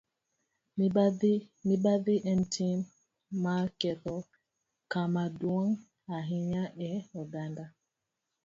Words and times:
Mibadhi 1.69 2.15
en 2.31 2.39
tim 2.53 2.79
ma 3.43 3.55
ketho 3.79 4.15
kama 4.91 5.23
duong' 5.39 5.77
ahinya 6.17 6.63
e 6.89 6.91
oganda.. 7.21 7.65